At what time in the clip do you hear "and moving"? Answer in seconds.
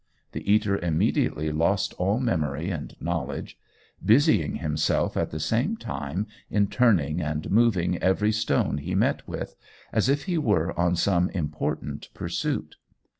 7.21-8.01